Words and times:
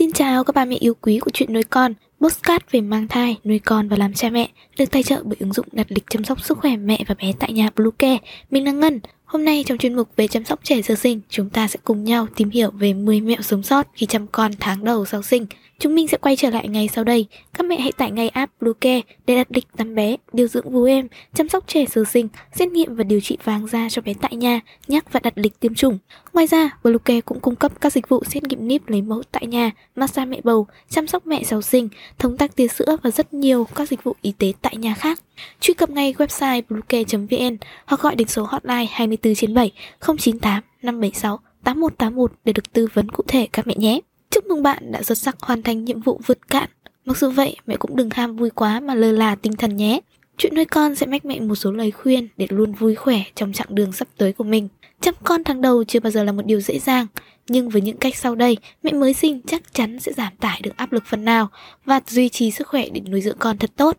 Xin 0.00 0.12
chào 0.12 0.44
các 0.44 0.54
bà 0.54 0.64
mẹ 0.64 0.76
yêu 0.76 0.94
quý 1.00 1.18
của 1.18 1.30
chuyện 1.30 1.52
nuôi 1.52 1.62
con, 1.62 1.94
postcard 2.20 2.64
về 2.70 2.80
mang 2.80 3.08
thai, 3.08 3.36
nuôi 3.44 3.58
con 3.58 3.88
và 3.88 3.96
làm 3.96 4.14
cha 4.14 4.30
mẹ, 4.30 4.48
được 4.78 4.84
tài 4.90 5.02
trợ 5.02 5.22
bởi 5.24 5.36
ứng 5.40 5.52
dụng 5.52 5.66
đặt 5.72 5.86
lịch 5.88 6.04
chăm 6.10 6.24
sóc 6.24 6.44
sức 6.44 6.58
khỏe 6.58 6.76
mẹ 6.76 7.04
và 7.08 7.14
bé 7.14 7.32
tại 7.38 7.52
nhà 7.52 7.70
Bluecare. 7.76 8.18
Mình 8.50 8.64
là 8.64 8.72
Ngân. 8.72 9.00
Hôm 9.30 9.44
nay 9.44 9.64
trong 9.66 9.78
chuyên 9.78 9.94
mục 9.94 10.08
về 10.16 10.28
chăm 10.28 10.44
sóc 10.44 10.60
trẻ 10.62 10.82
sơ 10.82 10.94
sinh, 10.94 11.20
chúng 11.28 11.50
ta 11.50 11.68
sẽ 11.68 11.78
cùng 11.84 12.04
nhau 12.04 12.26
tìm 12.36 12.50
hiểu 12.50 12.70
về 12.70 12.94
10 12.94 13.20
mẹo 13.20 13.42
sống 13.42 13.62
sót 13.62 13.86
khi 13.94 14.06
chăm 14.06 14.26
con 14.26 14.52
tháng 14.60 14.84
đầu 14.84 15.06
sau 15.06 15.22
sinh. 15.22 15.46
Chúng 15.78 15.94
mình 15.94 16.08
sẽ 16.08 16.18
quay 16.18 16.36
trở 16.36 16.50
lại 16.50 16.68
ngay 16.68 16.88
sau 16.94 17.04
đây. 17.04 17.26
Các 17.54 17.66
mẹ 17.66 17.80
hãy 17.80 17.92
tải 17.92 18.10
ngay 18.10 18.28
app 18.28 18.52
Bluecare 18.60 19.00
để 19.26 19.36
đặt 19.36 19.46
lịch 19.50 19.66
tắm 19.76 19.94
bé, 19.94 20.16
điều 20.32 20.46
dưỡng 20.46 20.70
vú 20.70 20.84
em, 20.84 21.08
chăm 21.34 21.48
sóc 21.48 21.64
trẻ 21.66 21.84
sơ 21.90 22.04
sinh, 22.04 22.28
xét 22.54 22.68
nghiệm 22.68 22.94
và 22.94 23.04
điều 23.04 23.20
trị 23.20 23.38
vàng 23.44 23.66
da 23.66 23.88
cho 23.90 24.02
bé 24.02 24.14
tại 24.20 24.36
nhà, 24.36 24.60
nhắc 24.88 25.12
và 25.12 25.20
đặt 25.20 25.32
lịch 25.36 25.60
tiêm 25.60 25.74
chủng. 25.74 25.98
Ngoài 26.32 26.46
ra, 26.46 26.70
Bluecare 26.82 27.20
cũng 27.20 27.40
cung 27.40 27.56
cấp 27.56 27.72
các 27.80 27.92
dịch 27.92 28.08
vụ 28.08 28.24
xét 28.24 28.42
nghiệm 28.42 28.68
níp 28.68 28.88
lấy 28.88 29.02
mẫu 29.02 29.22
tại 29.32 29.46
nhà, 29.46 29.70
massage 29.96 30.26
mẹ 30.26 30.40
bầu, 30.44 30.66
chăm 30.88 31.06
sóc 31.06 31.26
mẹ 31.26 31.42
sau 31.44 31.62
sinh, 31.62 31.88
thống 32.18 32.36
tắc 32.36 32.56
tia 32.56 32.68
sữa 32.68 32.96
và 33.02 33.10
rất 33.10 33.34
nhiều 33.34 33.66
các 33.74 33.88
dịch 33.88 34.04
vụ 34.04 34.16
y 34.22 34.32
tế 34.38 34.52
tại 34.62 34.76
nhà 34.76 34.94
khác. 34.94 35.20
Truy 35.60 35.74
cập 35.74 35.90
ngay 35.90 36.14
website 36.18 36.62
bluecare.vn 36.68 37.56
hoặc 37.86 38.00
gọi 38.00 38.14
đến 38.14 38.28
số 38.28 38.42
hotline 38.42 38.86
24 38.90 39.19
trên 39.36 39.54
7 39.54 39.72
098 40.00 40.62
576 40.82 41.40
8181 41.64 42.32
để 42.44 42.52
được 42.52 42.72
tư 42.72 42.86
vấn 42.94 43.08
cụ 43.08 43.24
thể 43.28 43.48
các 43.52 43.66
mẹ 43.66 43.74
nhé. 43.76 44.00
Chúc 44.30 44.46
mừng 44.46 44.62
bạn 44.62 44.92
đã 44.92 45.02
xuất 45.02 45.18
sắc 45.18 45.36
hoàn 45.40 45.62
thành 45.62 45.84
nhiệm 45.84 46.00
vụ 46.00 46.20
vượt 46.26 46.48
cạn. 46.48 46.68
Mặc 47.04 47.18
dù 47.18 47.30
vậy, 47.30 47.56
mẹ 47.66 47.76
cũng 47.76 47.96
đừng 47.96 48.10
ham 48.10 48.36
vui 48.36 48.50
quá 48.50 48.80
mà 48.80 48.94
lơ 48.94 49.12
là 49.12 49.34
tinh 49.34 49.52
thần 49.52 49.76
nhé. 49.76 50.00
Chuyện 50.38 50.54
nuôi 50.54 50.64
con 50.64 50.94
sẽ 50.94 51.06
mách 51.06 51.24
mẹ 51.24 51.40
một 51.40 51.54
số 51.54 51.72
lời 51.72 51.90
khuyên 51.90 52.28
để 52.36 52.46
luôn 52.50 52.72
vui 52.72 52.94
khỏe 52.94 53.22
trong 53.34 53.52
chặng 53.52 53.66
đường 53.70 53.92
sắp 53.92 54.08
tới 54.16 54.32
của 54.32 54.44
mình. 54.44 54.68
Chăm 55.00 55.14
con 55.24 55.44
tháng 55.44 55.60
đầu 55.60 55.84
chưa 55.84 56.00
bao 56.00 56.10
giờ 56.10 56.24
là 56.24 56.32
một 56.32 56.46
điều 56.46 56.60
dễ 56.60 56.78
dàng, 56.78 57.06
nhưng 57.48 57.68
với 57.68 57.82
những 57.82 57.96
cách 57.96 58.16
sau 58.16 58.34
đây, 58.34 58.56
mẹ 58.82 58.92
mới 58.92 59.14
sinh 59.14 59.40
chắc 59.46 59.74
chắn 59.74 60.00
sẽ 60.00 60.12
giảm 60.12 60.32
tải 60.40 60.60
được 60.62 60.76
áp 60.76 60.92
lực 60.92 61.02
phần 61.06 61.24
nào 61.24 61.48
và 61.84 62.00
duy 62.06 62.28
trì 62.28 62.50
sức 62.50 62.68
khỏe 62.68 62.88
để 62.92 63.00
nuôi 63.00 63.20
dưỡng 63.20 63.38
con 63.38 63.58
thật 63.58 63.70
tốt. 63.76 63.98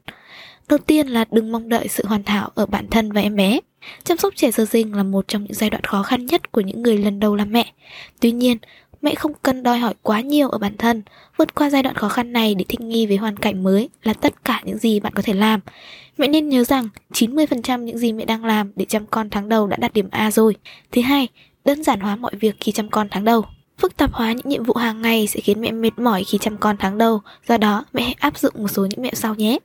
Đầu 0.71 0.77
tiên 0.77 1.07
là 1.07 1.25
đừng 1.31 1.51
mong 1.51 1.69
đợi 1.69 1.87
sự 1.87 2.05
hoàn 2.05 2.23
hảo 2.25 2.49
ở 2.55 2.65
bản 2.65 2.87
thân 2.87 3.11
và 3.11 3.21
em 3.21 3.35
bé. 3.35 3.59
Chăm 4.03 4.17
sóc 4.17 4.33
trẻ 4.35 4.51
sơ 4.51 4.65
sinh 4.65 4.95
là 4.95 5.03
một 5.03 5.27
trong 5.27 5.43
những 5.43 5.53
giai 5.53 5.69
đoạn 5.69 5.83
khó 5.83 6.03
khăn 6.03 6.25
nhất 6.25 6.51
của 6.51 6.61
những 6.61 6.81
người 6.81 6.97
lần 6.97 7.19
đầu 7.19 7.35
làm 7.35 7.51
mẹ. 7.51 7.73
Tuy 8.19 8.31
nhiên, 8.31 8.57
mẹ 9.01 9.15
không 9.15 9.31
cần 9.41 9.63
đòi 9.63 9.77
hỏi 9.79 9.93
quá 10.01 10.21
nhiều 10.21 10.49
ở 10.49 10.57
bản 10.57 10.77
thân. 10.77 11.01
Vượt 11.37 11.55
qua 11.55 11.69
giai 11.69 11.83
đoạn 11.83 11.95
khó 11.95 12.09
khăn 12.09 12.33
này 12.33 12.55
để 12.55 12.65
thích 12.69 12.81
nghi 12.81 13.05
với 13.05 13.17
hoàn 13.17 13.37
cảnh 13.37 13.63
mới 13.63 13.89
là 14.03 14.13
tất 14.13 14.45
cả 14.45 14.61
những 14.65 14.77
gì 14.77 14.99
bạn 14.99 15.13
có 15.13 15.21
thể 15.21 15.33
làm. 15.33 15.59
Mẹ 16.17 16.27
nên 16.27 16.49
nhớ 16.49 16.63
rằng 16.63 16.89
90% 17.13 17.83
những 17.83 17.97
gì 17.97 18.13
mẹ 18.13 18.25
đang 18.25 18.45
làm 18.45 18.71
để 18.75 18.85
chăm 18.85 19.05
con 19.05 19.29
tháng 19.29 19.49
đầu 19.49 19.67
đã 19.67 19.77
đạt 19.77 19.93
điểm 19.93 20.07
A 20.11 20.31
rồi. 20.31 20.55
Thứ 20.91 21.01
hai, 21.01 21.27
đơn 21.65 21.83
giản 21.83 21.99
hóa 21.99 22.15
mọi 22.15 22.31
việc 22.39 22.55
khi 22.59 22.71
chăm 22.71 22.89
con 22.89 23.07
tháng 23.11 23.25
đầu. 23.25 23.45
Phức 23.77 23.97
tạp 23.97 24.13
hóa 24.13 24.31
những 24.31 24.49
nhiệm 24.49 24.63
vụ 24.63 24.73
hàng 24.73 25.01
ngày 25.01 25.27
sẽ 25.27 25.39
khiến 25.39 25.61
mẹ 25.61 25.71
mệt 25.71 25.99
mỏi 25.99 26.23
khi 26.23 26.37
chăm 26.37 26.57
con 26.57 26.77
tháng 26.79 26.97
đầu, 26.97 27.21
do 27.47 27.57
đó 27.57 27.85
mẹ 27.93 28.03
hãy 28.03 28.15
áp 28.19 28.37
dụng 28.37 28.53
một 28.57 28.67
số 28.67 28.85
những 28.85 29.01
mẹo 29.01 29.11
sau 29.13 29.35
nhé. 29.35 29.57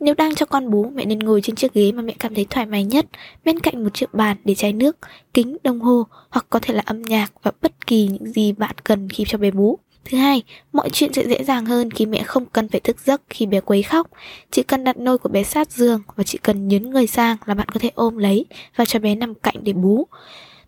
Nếu 0.00 0.14
đang 0.14 0.34
cho 0.34 0.46
con 0.46 0.70
bú, 0.70 0.90
mẹ 0.94 1.04
nên 1.04 1.18
ngồi 1.18 1.40
trên 1.40 1.56
chiếc 1.56 1.74
ghế 1.74 1.92
mà 1.92 2.02
mẹ 2.02 2.14
cảm 2.18 2.34
thấy 2.34 2.46
thoải 2.50 2.66
mái 2.66 2.84
nhất, 2.84 3.06
bên 3.44 3.60
cạnh 3.60 3.84
một 3.84 3.94
chiếc 3.94 4.14
bàn 4.14 4.36
để 4.44 4.54
chai 4.54 4.72
nước, 4.72 4.96
kính, 5.34 5.56
đồng 5.64 5.80
hồ 5.80 6.06
hoặc 6.30 6.46
có 6.50 6.58
thể 6.58 6.74
là 6.74 6.82
âm 6.86 7.02
nhạc 7.02 7.32
và 7.42 7.52
bất 7.62 7.86
kỳ 7.86 8.06
những 8.06 8.32
gì 8.32 8.52
bạn 8.52 8.74
cần 8.84 9.08
khi 9.08 9.24
cho 9.28 9.38
bé 9.38 9.50
bú. 9.50 9.78
Thứ 10.04 10.18
hai, 10.18 10.42
mọi 10.72 10.90
chuyện 10.90 11.12
sẽ 11.12 11.28
dễ 11.28 11.44
dàng 11.44 11.66
hơn 11.66 11.90
khi 11.90 12.06
mẹ 12.06 12.22
không 12.22 12.46
cần 12.46 12.68
phải 12.68 12.80
thức 12.80 12.96
giấc 13.04 13.22
khi 13.30 13.46
bé 13.46 13.60
quấy 13.60 13.82
khóc. 13.82 14.08
Chỉ 14.50 14.62
cần 14.62 14.84
đặt 14.84 14.96
nôi 14.96 15.18
của 15.18 15.28
bé 15.28 15.42
sát 15.42 15.72
giường 15.72 16.02
và 16.16 16.24
chỉ 16.24 16.38
cần 16.42 16.68
nhấn 16.68 16.90
người 16.90 17.06
sang 17.06 17.36
là 17.46 17.54
bạn 17.54 17.68
có 17.68 17.80
thể 17.80 17.90
ôm 17.94 18.18
lấy 18.18 18.46
và 18.76 18.84
cho 18.84 18.98
bé 18.98 19.14
nằm 19.14 19.34
cạnh 19.34 19.54
để 19.62 19.72
bú. 19.72 20.06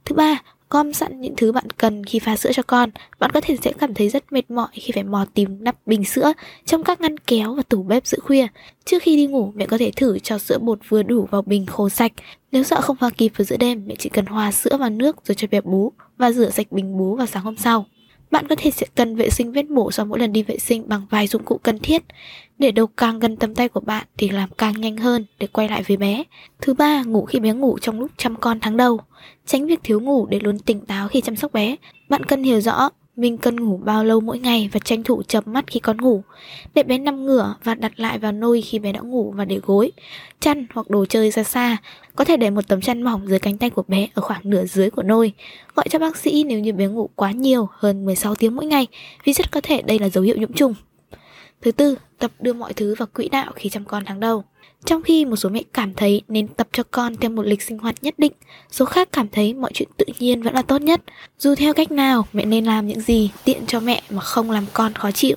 Thứ 0.04 0.14
ba, 0.14 0.42
gom 0.70 0.92
sẵn 0.92 1.20
những 1.20 1.36
thứ 1.36 1.52
bạn 1.52 1.70
cần 1.70 2.04
khi 2.04 2.18
pha 2.18 2.36
sữa 2.36 2.50
cho 2.54 2.62
con. 2.62 2.90
Bạn 3.18 3.30
có 3.34 3.40
thể 3.40 3.56
sẽ 3.62 3.72
cảm 3.78 3.94
thấy 3.94 4.08
rất 4.08 4.32
mệt 4.32 4.50
mỏi 4.50 4.68
khi 4.72 4.92
phải 4.94 5.02
mò 5.04 5.26
tìm 5.34 5.64
nắp 5.64 5.86
bình 5.86 6.04
sữa 6.04 6.32
trong 6.64 6.84
các 6.84 7.00
ngăn 7.00 7.18
kéo 7.18 7.54
và 7.54 7.62
tủ 7.62 7.82
bếp 7.82 8.06
giữa 8.06 8.18
khuya. 8.22 8.46
Trước 8.84 9.02
khi 9.02 9.16
đi 9.16 9.26
ngủ, 9.26 9.52
mẹ 9.54 9.66
có 9.66 9.78
thể 9.78 9.90
thử 9.96 10.18
cho 10.18 10.38
sữa 10.38 10.58
bột 10.58 10.78
vừa 10.88 11.02
đủ 11.02 11.28
vào 11.30 11.42
bình 11.42 11.66
khô 11.66 11.88
sạch. 11.88 12.12
Nếu 12.52 12.62
sợ 12.62 12.80
không 12.80 12.96
pha 12.96 13.10
kịp 13.10 13.32
vào 13.36 13.44
giữa 13.44 13.56
đêm, 13.56 13.82
mẹ 13.86 13.94
chỉ 13.98 14.08
cần 14.08 14.26
hòa 14.26 14.52
sữa 14.52 14.76
vào 14.76 14.90
nước 14.90 15.16
rồi 15.26 15.34
cho 15.34 15.48
bé 15.50 15.60
bú 15.60 15.92
và 16.18 16.30
rửa 16.32 16.50
sạch 16.50 16.72
bình 16.72 16.98
bú 16.98 17.16
vào 17.16 17.26
sáng 17.26 17.42
hôm 17.42 17.56
sau. 17.56 17.86
Bạn 18.30 18.46
có 18.48 18.54
thể 18.58 18.70
sẽ 18.70 18.86
cần 18.94 19.16
vệ 19.16 19.30
sinh 19.30 19.52
vết 19.52 19.70
mổ 19.70 19.90
sau 19.90 20.06
mỗi 20.06 20.18
lần 20.18 20.32
đi 20.32 20.42
vệ 20.42 20.58
sinh 20.58 20.88
bằng 20.88 21.06
vài 21.10 21.26
dụng 21.26 21.44
cụ 21.44 21.60
cần 21.62 21.78
thiết. 21.78 22.02
Để 22.58 22.70
đầu 22.70 22.86
càng 22.86 23.18
gần 23.18 23.36
tầm 23.36 23.54
tay 23.54 23.68
của 23.68 23.80
bạn 23.80 24.06
thì 24.18 24.28
làm 24.28 24.48
càng 24.58 24.80
nhanh 24.80 24.96
hơn 24.96 25.24
để 25.38 25.46
quay 25.46 25.68
lại 25.68 25.82
với 25.86 25.96
bé. 25.96 26.22
Thứ 26.60 26.74
ba, 26.74 27.02
ngủ 27.02 27.24
khi 27.24 27.40
bé 27.40 27.52
ngủ 27.52 27.78
trong 27.78 28.00
lúc 28.00 28.10
chăm 28.16 28.36
con 28.36 28.60
tháng 28.60 28.76
đầu. 28.76 29.00
Tránh 29.46 29.66
việc 29.66 29.80
thiếu 29.82 30.00
ngủ 30.00 30.26
để 30.26 30.40
luôn 30.40 30.58
tỉnh 30.58 30.80
táo 30.80 31.08
khi 31.08 31.20
chăm 31.20 31.36
sóc 31.36 31.52
bé. 31.52 31.76
Bạn 32.08 32.24
cần 32.24 32.42
hiểu 32.42 32.60
rõ 32.60 32.90
mình 33.16 33.38
cần 33.38 33.56
ngủ 33.56 33.80
bao 33.84 34.04
lâu 34.04 34.20
mỗi 34.20 34.38
ngày 34.38 34.70
và 34.72 34.80
tranh 34.80 35.02
thủ 35.02 35.22
chập 35.22 35.46
mắt 35.46 35.64
khi 35.66 35.80
con 35.80 35.96
ngủ. 35.96 36.22
Để 36.74 36.82
bé 36.82 36.98
nằm 36.98 37.26
ngửa 37.26 37.54
và 37.64 37.74
đặt 37.74 37.92
lại 37.96 38.18
vào 38.18 38.32
nôi 38.32 38.62
khi 38.62 38.78
bé 38.78 38.92
đã 38.92 39.00
ngủ 39.00 39.34
và 39.36 39.44
để 39.44 39.60
gối, 39.66 39.92
chăn 40.40 40.66
hoặc 40.74 40.90
đồ 40.90 41.06
chơi 41.06 41.30
ra 41.30 41.42
xa. 41.42 41.76
Có 42.16 42.24
thể 42.24 42.36
để 42.36 42.50
một 42.50 42.68
tấm 42.68 42.80
chăn 42.80 43.02
mỏng 43.02 43.28
dưới 43.28 43.38
cánh 43.38 43.58
tay 43.58 43.70
của 43.70 43.82
bé 43.88 44.08
ở 44.14 44.22
khoảng 44.22 44.40
nửa 44.44 44.64
dưới 44.64 44.90
của 44.90 45.02
nôi. 45.02 45.32
Gọi 45.74 45.88
cho 45.88 45.98
bác 45.98 46.16
sĩ 46.16 46.44
nếu 46.44 46.60
như 46.60 46.72
bé 46.72 46.86
ngủ 46.86 47.10
quá 47.14 47.30
nhiều 47.30 47.68
hơn 47.72 48.04
16 48.04 48.34
tiếng 48.34 48.56
mỗi 48.56 48.66
ngày 48.66 48.86
vì 49.24 49.32
rất 49.32 49.50
có 49.50 49.60
thể 49.60 49.82
đây 49.82 49.98
là 49.98 50.08
dấu 50.08 50.24
hiệu 50.24 50.36
nhiễm 50.36 50.52
trùng. 50.52 50.74
Thứ 51.62 51.72
tư, 51.72 51.98
tập 52.18 52.30
đưa 52.40 52.52
mọi 52.52 52.72
thứ 52.72 52.94
vào 52.98 53.08
quỹ 53.14 53.28
đạo 53.28 53.52
khi 53.54 53.68
chăm 53.68 53.84
con 53.84 54.04
tháng 54.06 54.20
đầu. 54.20 54.44
Trong 54.84 55.02
khi 55.02 55.24
một 55.24 55.36
số 55.36 55.48
mẹ 55.48 55.62
cảm 55.72 55.94
thấy 55.94 56.22
nên 56.28 56.48
tập 56.48 56.68
cho 56.72 56.82
con 56.90 57.16
theo 57.16 57.30
một 57.30 57.46
lịch 57.46 57.62
sinh 57.62 57.78
hoạt 57.78 57.94
nhất 58.02 58.14
định, 58.18 58.32
số 58.70 58.84
khác 58.84 59.08
cảm 59.12 59.28
thấy 59.28 59.54
mọi 59.54 59.70
chuyện 59.74 59.88
tự 59.96 60.06
nhiên 60.18 60.42
vẫn 60.42 60.54
là 60.54 60.62
tốt 60.62 60.82
nhất. 60.82 61.00
Dù 61.38 61.54
theo 61.54 61.74
cách 61.74 61.90
nào, 61.90 62.26
mẹ 62.32 62.44
nên 62.44 62.64
làm 62.64 62.86
những 62.86 63.00
gì 63.00 63.30
tiện 63.44 63.66
cho 63.66 63.80
mẹ 63.80 64.02
mà 64.10 64.20
không 64.20 64.50
làm 64.50 64.64
con 64.72 64.94
khó 64.94 65.10
chịu. 65.10 65.36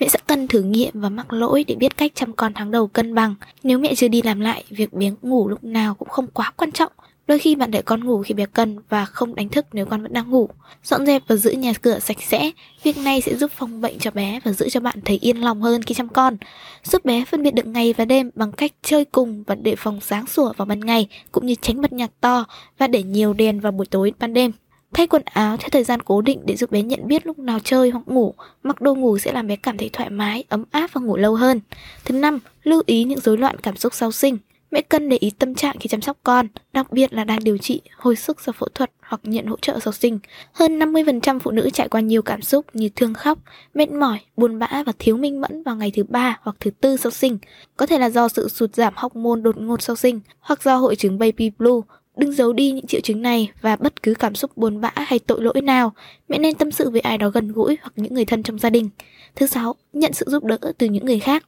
Mẹ 0.00 0.08
sẽ 0.08 0.18
cần 0.26 0.48
thử 0.48 0.62
nghiệm 0.62 0.90
và 0.94 1.08
mắc 1.08 1.32
lỗi 1.32 1.64
để 1.68 1.74
biết 1.74 1.96
cách 1.96 2.12
chăm 2.14 2.32
con 2.32 2.54
tháng 2.54 2.70
đầu 2.70 2.86
cân 2.86 3.14
bằng. 3.14 3.34
Nếu 3.62 3.78
mẹ 3.78 3.94
chưa 3.94 4.08
đi 4.08 4.22
làm 4.22 4.40
lại, 4.40 4.64
việc 4.70 4.92
biếng 4.92 5.16
ngủ 5.22 5.48
lúc 5.48 5.64
nào 5.64 5.94
cũng 5.94 6.08
không 6.08 6.26
quá 6.26 6.52
quan 6.56 6.72
trọng. 6.72 6.92
Đôi 7.26 7.38
khi 7.38 7.54
bạn 7.54 7.70
để 7.70 7.82
con 7.82 8.04
ngủ 8.04 8.22
khi 8.22 8.34
bé 8.34 8.46
cần 8.46 8.78
và 8.88 9.04
không 9.04 9.34
đánh 9.34 9.48
thức 9.48 9.66
nếu 9.72 9.86
con 9.86 10.02
vẫn 10.02 10.12
đang 10.12 10.30
ngủ. 10.30 10.48
Dọn 10.84 11.06
dẹp 11.06 11.22
và 11.28 11.36
giữ 11.36 11.50
nhà 11.50 11.72
cửa 11.72 11.98
sạch 11.98 12.22
sẽ, 12.22 12.50
việc 12.82 12.98
này 12.98 13.20
sẽ 13.20 13.36
giúp 13.36 13.50
phòng 13.56 13.80
bệnh 13.80 13.98
cho 13.98 14.10
bé 14.10 14.40
và 14.44 14.52
giữ 14.52 14.68
cho 14.68 14.80
bạn 14.80 15.00
thấy 15.04 15.18
yên 15.20 15.36
lòng 15.36 15.62
hơn 15.62 15.82
khi 15.82 15.94
chăm 15.94 16.08
con. 16.08 16.36
Giúp 16.84 17.04
bé 17.04 17.24
phân 17.24 17.42
biệt 17.42 17.54
được 17.54 17.66
ngày 17.66 17.94
và 17.96 18.04
đêm 18.04 18.30
bằng 18.34 18.52
cách 18.52 18.72
chơi 18.82 19.04
cùng 19.04 19.44
và 19.46 19.54
để 19.54 19.76
phòng 19.76 20.00
sáng 20.00 20.26
sủa 20.26 20.52
vào 20.56 20.66
ban 20.66 20.80
ngày, 20.80 21.06
cũng 21.32 21.46
như 21.46 21.54
tránh 21.60 21.80
bật 21.80 21.92
nhạc 21.92 22.10
to 22.20 22.44
và 22.78 22.86
để 22.86 23.02
nhiều 23.02 23.32
đèn 23.32 23.60
vào 23.60 23.72
buổi 23.72 23.86
tối 23.86 24.12
ban 24.18 24.34
đêm. 24.34 24.52
Thay 24.92 25.06
quần 25.06 25.22
áo 25.24 25.56
theo 25.56 25.68
thời 25.72 25.84
gian 25.84 26.02
cố 26.02 26.20
định 26.20 26.40
để 26.44 26.56
giúp 26.56 26.70
bé 26.70 26.82
nhận 26.82 27.08
biết 27.08 27.26
lúc 27.26 27.38
nào 27.38 27.58
chơi 27.64 27.90
hoặc 27.90 28.02
ngủ. 28.06 28.34
Mặc 28.62 28.80
đồ 28.80 28.94
ngủ 28.94 29.18
sẽ 29.18 29.32
làm 29.32 29.46
bé 29.46 29.56
cảm 29.56 29.78
thấy 29.78 29.90
thoải 29.92 30.10
mái, 30.10 30.44
ấm 30.48 30.64
áp 30.70 30.90
và 30.92 31.00
ngủ 31.00 31.16
lâu 31.16 31.34
hơn. 31.34 31.60
Thứ 32.04 32.14
năm, 32.14 32.38
lưu 32.62 32.82
ý 32.86 33.04
những 33.04 33.20
rối 33.20 33.38
loạn 33.38 33.56
cảm 33.58 33.76
xúc 33.76 33.94
sau 33.94 34.12
sinh. 34.12 34.38
Mẹ 34.74 34.82
cần 34.82 35.08
để 35.08 35.16
ý 35.20 35.30
tâm 35.30 35.54
trạng 35.54 35.76
khi 35.80 35.88
chăm 35.88 36.00
sóc 36.00 36.16
con, 36.22 36.46
đặc 36.72 36.92
biệt 36.92 37.12
là 37.12 37.24
đang 37.24 37.44
điều 37.44 37.58
trị, 37.58 37.80
hồi 37.96 38.16
sức 38.16 38.40
sau 38.40 38.52
phẫu 38.52 38.68
thuật 38.74 38.90
hoặc 39.00 39.20
nhận 39.24 39.46
hỗ 39.46 39.56
trợ 39.56 39.78
sau 39.80 39.92
sinh. 39.92 40.18
Hơn 40.52 40.78
50% 40.78 41.38
phụ 41.38 41.50
nữ 41.50 41.70
trải 41.70 41.88
qua 41.88 42.00
nhiều 42.00 42.22
cảm 42.22 42.42
xúc 42.42 42.66
như 42.72 42.88
thương 42.96 43.14
khóc, 43.14 43.38
mệt 43.74 43.90
mỏi, 43.90 44.18
buồn 44.36 44.58
bã 44.58 44.82
và 44.86 44.92
thiếu 44.98 45.16
minh 45.16 45.40
mẫn 45.40 45.62
vào 45.62 45.76
ngày 45.76 45.92
thứ 45.94 46.04
ba 46.08 46.38
hoặc 46.42 46.56
thứ 46.60 46.70
tư 46.70 46.96
sau 46.96 47.10
sinh. 47.10 47.38
Có 47.76 47.86
thể 47.86 47.98
là 47.98 48.10
do 48.10 48.28
sự 48.28 48.48
sụt 48.48 48.74
giảm 48.74 48.94
hormone 48.96 49.40
đột 49.40 49.56
ngột 49.56 49.82
sau 49.82 49.96
sinh 49.96 50.20
hoặc 50.40 50.62
do 50.62 50.76
hội 50.76 50.96
chứng 50.96 51.18
baby 51.18 51.50
blue. 51.58 51.80
Đừng 52.16 52.32
giấu 52.32 52.52
đi 52.52 52.72
những 52.72 52.86
triệu 52.86 53.00
chứng 53.00 53.22
này 53.22 53.50
và 53.60 53.76
bất 53.76 54.02
cứ 54.02 54.14
cảm 54.14 54.34
xúc 54.34 54.56
buồn 54.56 54.80
bã 54.80 54.90
hay 54.94 55.18
tội 55.18 55.42
lỗi 55.42 55.60
nào. 55.62 55.92
Mẹ 56.28 56.38
nên 56.38 56.54
tâm 56.54 56.70
sự 56.70 56.90
với 56.90 57.00
ai 57.00 57.18
đó 57.18 57.28
gần 57.28 57.52
gũi 57.52 57.76
hoặc 57.82 57.92
những 57.96 58.14
người 58.14 58.24
thân 58.24 58.42
trong 58.42 58.58
gia 58.58 58.70
đình. 58.70 58.88
Thứ 59.36 59.46
sáu, 59.46 59.74
nhận 59.92 60.12
sự 60.12 60.26
giúp 60.28 60.44
đỡ 60.44 60.58
từ 60.78 60.86
những 60.86 61.06
người 61.06 61.18
khác. 61.18 61.44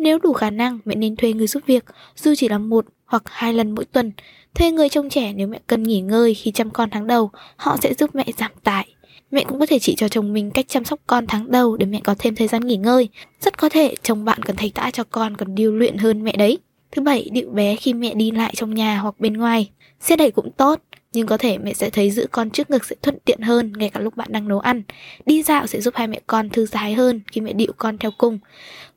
Nếu 0.00 0.18
đủ 0.18 0.32
khả 0.32 0.50
năng, 0.50 0.78
mẹ 0.84 0.94
nên 0.94 1.16
thuê 1.16 1.32
người 1.32 1.46
giúp 1.46 1.62
việc, 1.66 1.84
dù 2.16 2.34
chỉ 2.36 2.48
là 2.48 2.58
một 2.58 2.86
hoặc 3.06 3.22
hai 3.26 3.52
lần 3.52 3.74
mỗi 3.74 3.84
tuần. 3.84 4.12
Thuê 4.54 4.70
người 4.70 4.88
trông 4.88 5.10
trẻ 5.10 5.32
nếu 5.32 5.46
mẹ 5.46 5.60
cần 5.66 5.82
nghỉ 5.82 6.00
ngơi 6.00 6.34
khi 6.34 6.50
chăm 6.50 6.70
con 6.70 6.90
tháng 6.90 7.06
đầu, 7.06 7.30
họ 7.56 7.76
sẽ 7.82 7.94
giúp 7.94 8.10
mẹ 8.14 8.24
giảm 8.38 8.50
tải. 8.64 8.94
Mẹ 9.30 9.44
cũng 9.44 9.58
có 9.60 9.66
thể 9.66 9.78
chỉ 9.78 9.94
cho 9.94 10.08
chồng 10.08 10.32
mình 10.32 10.50
cách 10.50 10.66
chăm 10.68 10.84
sóc 10.84 11.00
con 11.06 11.26
tháng 11.26 11.50
đầu 11.50 11.76
để 11.76 11.86
mẹ 11.86 12.00
có 12.04 12.14
thêm 12.18 12.34
thời 12.34 12.48
gian 12.48 12.66
nghỉ 12.66 12.76
ngơi. 12.76 13.08
Rất 13.40 13.58
có 13.58 13.68
thể 13.68 13.94
chồng 14.02 14.24
bạn 14.24 14.42
cần 14.42 14.56
thầy 14.56 14.72
tã 14.74 14.90
cho 14.90 15.04
con 15.04 15.36
còn 15.36 15.54
điều 15.54 15.72
luyện 15.72 15.96
hơn 15.96 16.24
mẹ 16.24 16.36
đấy. 16.36 16.58
Thứ 16.92 17.02
bảy, 17.02 17.28
điệu 17.32 17.50
bé 17.50 17.76
khi 17.76 17.94
mẹ 17.94 18.14
đi 18.14 18.30
lại 18.30 18.52
trong 18.56 18.74
nhà 18.74 18.98
hoặc 18.98 19.14
bên 19.18 19.32
ngoài. 19.32 19.70
Xe 20.00 20.16
đẩy 20.16 20.30
cũng 20.30 20.50
tốt, 20.52 20.80
nhưng 21.12 21.26
có 21.26 21.36
thể 21.36 21.58
mẹ 21.58 21.72
sẽ 21.72 21.90
thấy 21.90 22.10
giữ 22.10 22.26
con 22.30 22.50
trước 22.50 22.70
ngực 22.70 22.84
sẽ 22.84 22.96
thuận 23.02 23.18
tiện 23.24 23.40
hơn 23.40 23.72
ngay 23.76 23.88
cả 23.88 24.00
lúc 24.00 24.16
bạn 24.16 24.28
đang 24.32 24.48
nấu 24.48 24.60
ăn. 24.60 24.82
Đi 25.26 25.42
dạo 25.42 25.66
sẽ 25.66 25.80
giúp 25.80 25.94
hai 25.96 26.06
mẹ 26.06 26.20
con 26.26 26.50
thư 26.50 26.66
thái 26.66 26.94
hơn 26.94 27.20
khi 27.32 27.40
mẹ 27.40 27.52
điệu 27.52 27.72
con 27.76 27.98
theo 27.98 28.10
cung. 28.18 28.38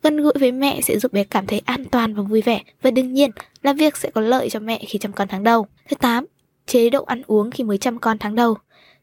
Gần 0.03 0.17
gũi 0.17 0.33
với 0.39 0.51
mẹ 0.51 0.81
sẽ 0.81 0.99
giúp 0.99 1.13
bé 1.13 1.23
cảm 1.23 1.47
thấy 1.47 1.61
an 1.65 1.85
toàn 1.85 2.13
và 2.15 2.23
vui 2.23 2.41
vẻ 2.41 2.61
và 2.81 2.91
đương 2.91 3.13
nhiên 3.13 3.31
là 3.61 3.73
việc 3.73 3.97
sẽ 3.97 4.11
có 4.11 4.21
lợi 4.21 4.49
cho 4.49 4.59
mẹ 4.59 4.85
khi 4.87 4.99
chăm 4.99 5.13
con 5.13 5.27
tháng 5.27 5.43
đầu. 5.43 5.67
Thứ 5.89 5.95
8. 5.99 6.25
Chế 6.65 6.89
độ 6.89 7.03
ăn 7.03 7.21
uống 7.27 7.51
khi 7.51 7.63
mới 7.63 7.77
chăm 7.77 7.99
con 7.99 8.17
tháng 8.17 8.35
đầu. 8.35 8.57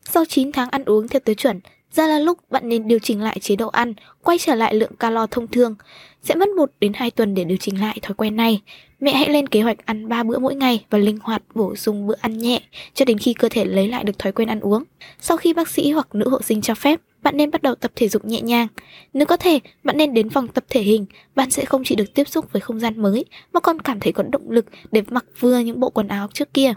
Sau 0.05 0.25
9 0.25 0.53
tháng 0.53 0.71
ăn 0.71 0.85
uống 0.85 1.09
theo 1.09 1.21
tiêu 1.21 1.35
chuẩn, 1.35 1.61
ra 1.93 2.07
là 2.07 2.19
lúc 2.19 2.39
bạn 2.51 2.69
nên 2.69 2.89
điều 2.89 2.99
chỉnh 2.99 3.23
lại 3.23 3.39
chế 3.41 3.57
độ 3.57 3.69
ăn, 3.69 3.95
quay 4.23 4.39
trở 4.39 4.55
lại 4.55 4.75
lượng 4.75 4.97
calo 4.99 5.27
thông 5.27 5.47
thường. 5.47 5.75
Sẽ 6.23 6.35
mất 6.35 6.49
1 6.49 6.71
đến 6.81 6.93
2 6.95 7.11
tuần 7.11 7.35
để 7.35 7.45
điều 7.45 7.59
chỉnh 7.59 7.81
lại 7.81 7.99
thói 8.03 8.15
quen 8.15 8.37
này. 8.37 8.61
Mẹ 9.01 9.13
hãy 9.13 9.29
lên 9.29 9.47
kế 9.47 9.63
hoạch 9.63 9.87
ăn 9.87 10.09
3 10.09 10.23
bữa 10.23 10.39
mỗi 10.39 10.55
ngày 10.55 10.85
và 10.91 10.99
linh 10.99 11.19
hoạt 11.23 11.43
bổ 11.55 11.77
sung 11.77 12.07
bữa 12.07 12.15
ăn 12.21 12.39
nhẹ 12.39 12.61
cho 12.95 13.05
đến 13.05 13.19
khi 13.19 13.35
cơ 13.35 13.49
thể 13.49 13.65
lấy 13.65 13.89
lại 13.89 14.05
được 14.05 14.19
thói 14.19 14.33
quen 14.33 14.49
ăn 14.49 14.61
uống. 14.61 14.85
Sau 15.21 15.37
khi 15.37 15.53
bác 15.53 15.69
sĩ 15.69 15.91
hoặc 15.91 16.15
nữ 16.15 16.29
hộ 16.29 16.43
sinh 16.43 16.61
cho 16.61 16.75
phép, 16.75 17.01
bạn 17.23 17.37
nên 17.37 17.51
bắt 17.51 17.63
đầu 17.63 17.75
tập 17.75 17.91
thể 17.95 18.09
dục 18.09 18.25
nhẹ 18.25 18.41
nhàng. 18.41 18.67
Nếu 19.13 19.27
có 19.27 19.37
thể, 19.37 19.59
bạn 19.85 19.97
nên 19.97 20.15
đến 20.15 20.31
phòng 20.31 20.49
tập 20.49 20.65
thể 20.69 20.81
hình, 20.81 21.07
bạn 21.35 21.51
sẽ 21.51 21.65
không 21.65 21.83
chỉ 21.85 21.95
được 21.95 22.15
tiếp 22.15 22.29
xúc 22.29 22.53
với 22.53 22.61
không 22.61 22.81
gian 22.81 23.03
mới, 23.03 23.25
mà 23.53 23.61
còn 23.61 23.81
cảm 23.81 24.01
thấy 24.01 24.13
có 24.13 24.23
động 24.23 24.51
lực 24.51 24.67
để 24.93 25.03
mặc 25.11 25.25
vừa 25.41 25.59
những 25.59 25.81
bộ 25.81 25.91
quần 25.91 26.09
áo 26.09 26.29
trước 26.33 26.55
kia. 26.55 26.73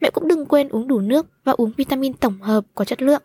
Mẹ 0.00 0.10
cũng 0.10 0.28
đừng 0.28 0.46
quên 0.46 0.68
uống 0.68 0.88
đủ 0.88 1.00
nước 1.00 1.26
và 1.44 1.52
uống 1.52 1.72
vitamin 1.76 2.12
tổng 2.12 2.40
hợp 2.40 2.64
có 2.74 2.84
chất 2.84 3.02
lượng. 3.02 3.22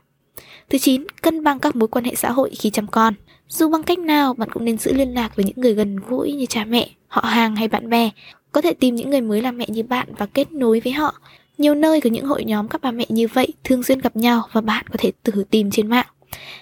Thứ 0.70 0.78
9, 0.78 1.06
cân 1.22 1.44
bằng 1.44 1.60
các 1.60 1.76
mối 1.76 1.88
quan 1.88 2.06
hệ 2.06 2.16
xã 2.16 2.32
hội 2.32 2.50
khi 2.60 2.70
chăm 2.70 2.88
con. 2.88 3.14
Dù 3.50 3.70
bằng 3.70 3.84
cách 3.84 4.00
nào, 4.00 4.34
bạn 4.34 4.50
cũng 4.52 4.66
nên 4.66 4.78
giữ 4.78 4.94
liên 4.94 5.14
lạc 5.14 5.36
với 5.36 5.46
những 5.46 5.56
người 5.58 5.74
gần 5.74 6.00
gũi 6.08 6.34
như 6.34 6.46
cha 6.46 6.66
mẹ, 6.66 6.90
họ 7.08 7.22
hàng 7.22 7.56
hay 7.56 7.68
bạn 7.68 7.90
bè. 7.90 8.10
Có 8.52 8.62
thể 8.62 8.74
tìm 8.74 8.96
những 8.96 9.10
người 9.10 9.22
mới 9.22 9.42
làm 9.42 9.58
mẹ 9.58 9.66
như 9.70 9.84
bạn 9.84 10.08
và 10.18 10.26
kết 10.26 10.52
nối 10.52 10.80
với 10.80 10.94
họ. 10.94 11.14
Nhiều 11.58 11.76
nơi 11.76 12.02
có 12.02 12.10
những 12.10 12.26
hội 12.26 12.44
nhóm 12.44 12.68
các 12.68 12.82
bà 12.82 12.92
mẹ 12.92 13.06
như 13.10 13.28
vậy 13.28 13.48
thường 13.64 13.84
xuyên 13.84 14.00
gặp 14.00 14.16
nhau 14.16 14.48
và 14.52 14.62
bạn 14.62 14.86
có 14.88 14.96
thể 15.00 15.12
thử 15.24 15.44
tìm 15.50 15.72
trên 15.72 15.88
mạng. 15.88 16.08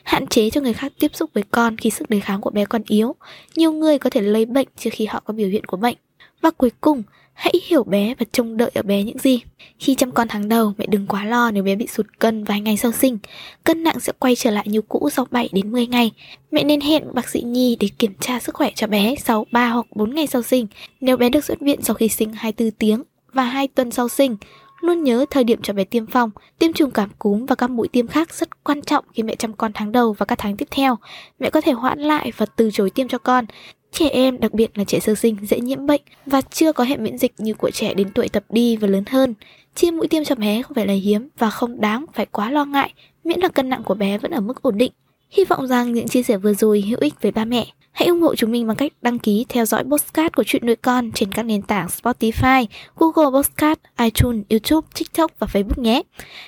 Hạn 0.04 0.28
chế 0.28 0.50
cho 0.50 0.62
người 0.62 0.74
khác 0.74 0.94
tiếp 1.00 1.12
xúc 1.14 1.30
với 1.34 1.44
con 1.52 1.78
khi 1.78 1.90
sức 1.90 2.10
đề 2.10 2.20
kháng 2.20 2.42
của 2.42 2.50
bé 2.50 2.66
còn 2.66 2.82
yếu. 2.88 3.16
Nhiều 3.56 3.72
người 3.72 4.00
có 4.00 4.10
thể 4.10 4.22
lây 4.22 4.46
bệnh 4.46 4.68
trước 4.78 4.90
khi 4.94 5.06
họ 5.06 5.22
có 5.26 5.34
biểu 5.34 5.50
hiện 5.50 5.66
của 5.66 5.78
bệnh. 5.78 5.96
Và 6.42 6.52
cuối 6.52 6.72
cùng, 6.82 7.04
hãy 7.42 7.54
hiểu 7.68 7.84
bé 7.84 8.14
và 8.20 8.26
trông 8.32 8.58
đợi 8.58 8.72
ở 8.74 8.82
bé 8.82 9.04
những 9.04 9.18
gì. 9.18 9.42
Khi 9.80 9.96
chăm 9.96 10.12
con 10.12 10.28
tháng 10.28 10.50
đầu, 10.50 10.74
mẹ 10.78 10.86
đừng 10.86 11.08
quá 11.08 11.26
lo 11.26 11.52
nếu 11.52 11.64
bé 11.64 11.76
bị 11.76 11.88
sụt 11.88 12.06
cân 12.20 12.44
vài 12.44 12.62
ngày 12.62 12.78
sau 12.78 12.92
sinh. 12.92 13.18
Cân 13.64 13.84
nặng 13.84 14.00
sẽ 14.00 14.14
quay 14.20 14.36
trở 14.36 14.52
lại 14.52 14.66
như 14.68 14.82
cũ 14.82 15.10
sau 15.14 15.28
7 15.32 15.50
đến 15.52 15.72
10 15.72 15.88
ngày. 15.88 16.12
Mẹ 16.52 16.64
nên 16.64 16.82
hẹn 16.82 17.04
bác 17.14 17.30
sĩ 17.30 17.42
nhi 17.42 17.78
để 17.80 17.88
kiểm 18.00 18.14
tra 18.20 18.40
sức 18.40 18.56
khỏe 18.56 18.72
cho 18.76 18.88
bé 18.88 19.16
sau 19.24 19.46
3 19.52 19.70
hoặc 19.70 19.86
4 19.96 20.16
ngày 20.16 20.28
sau 20.28 20.42
sinh. 20.42 20.68
Nếu 21.02 21.18
bé 21.18 21.30
được 21.30 21.44
xuất 21.44 21.60
viện 21.60 21.80
sau 21.82 21.94
khi 21.94 22.08
sinh 22.10 22.34
24 22.34 22.72
tiếng 22.72 23.04
và 23.34 23.44
2 23.44 23.68
tuần 23.68 23.92
sau 23.92 24.10
sinh, 24.10 24.38
Luôn 24.82 25.04
nhớ 25.04 25.26
thời 25.30 25.44
điểm 25.44 25.62
cho 25.62 25.74
bé 25.74 25.84
tiêm 25.84 26.06
phòng, 26.06 26.32
tiêm 26.60 26.74
trùng 26.74 26.92
cảm 26.92 27.10
cúm 27.20 27.46
và 27.46 27.56
các 27.56 27.70
mũi 27.70 27.88
tiêm 27.88 28.08
khác 28.08 28.34
rất 28.34 28.64
quan 28.64 28.82
trọng 28.82 29.06
khi 29.14 29.24
mẹ 29.24 29.36
chăm 29.36 29.54
con 29.54 29.72
tháng 29.74 29.92
đầu 29.92 30.14
và 30.14 30.26
các 30.26 30.38
tháng 30.40 30.58
tiếp 30.58 30.68
theo. 30.72 30.98
Mẹ 31.40 31.50
có 31.50 31.62
thể 31.62 31.72
hoãn 31.72 32.00
lại 32.00 32.32
và 32.38 32.46
từ 32.46 32.72
chối 32.72 32.90
tiêm 32.90 33.08
cho 33.08 33.18
con. 33.18 33.46
Trẻ 33.92 34.10
em, 34.10 34.40
đặc 34.40 34.54
biệt 34.54 34.78
là 34.78 34.84
trẻ 34.84 35.00
sơ 35.00 35.16
sinh, 35.16 35.38
dễ 35.42 35.60
nhiễm 35.60 35.86
bệnh 35.86 36.02
và 36.26 36.42
chưa 36.42 36.74
có 36.74 36.84
hệ 36.84 36.98
miễn 36.98 37.18
dịch 37.18 37.34
như 37.38 37.54
của 37.54 37.72
trẻ 37.72 37.94
đến 37.94 38.10
tuổi 38.10 38.30
tập 38.30 38.44
đi 38.50 38.76
và 38.76 38.88
lớn 38.88 39.04
hơn. 39.10 39.34
chia 39.76 39.92
mũi 39.92 40.08
tiêm 40.08 40.24
cho 40.24 40.36
bé 40.36 40.62
không 40.62 40.76
phải 40.76 40.88
là 40.88 40.94
hiếm 40.94 41.30
và 41.38 41.50
không 41.50 41.82
đáng 41.82 42.06
phải 42.14 42.26
quá 42.26 42.52
lo 42.52 42.66
ngại, 42.66 42.94
miễn 43.24 43.40
là 43.40 43.48
cân 43.48 43.70
nặng 43.70 43.84
của 43.84 43.94
bé 43.94 44.18
vẫn 44.18 44.32
ở 44.32 44.42
mức 44.42 44.62
ổn 44.62 44.78
định. 44.78 44.92
Hy 45.30 45.46
vọng 45.46 45.68
rằng 45.68 45.94
những 45.94 46.08
chia 46.08 46.24
sẻ 46.24 46.38
vừa 46.38 46.54
rồi 46.54 46.82
hữu 46.82 47.00
ích 47.00 47.14
với 47.22 47.32
ba 47.32 47.46
mẹ. 47.46 47.68
Hãy 47.92 48.08
ủng 48.08 48.22
hộ 48.22 48.36
chúng 48.36 48.52
mình 48.52 48.68
bằng 48.68 48.78
cách 48.78 48.92
đăng 49.02 49.20
ký 49.20 49.46
theo 49.50 49.66
dõi 49.66 49.84
postcard 49.84 50.36
của 50.36 50.44
chuyện 50.44 50.66
nuôi 50.66 50.76
con 50.76 51.12
trên 51.12 51.32
các 51.32 51.44
nền 51.44 51.62
tảng 51.62 51.88
Spotify, 51.88 52.66
Google 52.96 53.40
Postcard, 53.40 53.82
iTunes, 54.00 54.46
YouTube, 54.50 54.88
TikTok 54.96 55.32
và 55.40 55.48
Facebook 55.54 55.82
nhé. 55.82 56.02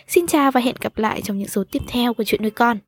Xin 0.08 0.28
chào 0.28 0.52
và 0.52 0.62
hẹn 0.62 0.76
gặp 0.82 0.98
lại 0.98 1.22
trong 1.22 1.38
những 1.38 1.48
số 1.48 1.64
tiếp 1.72 1.82
theo 1.88 2.14
của 2.14 2.24
chuyện 2.24 2.42
nuôi 2.42 2.52
con. 2.52 2.78